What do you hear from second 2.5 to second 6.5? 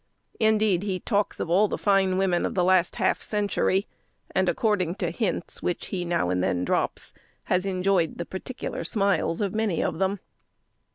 the last half century, and, according to hints which he now and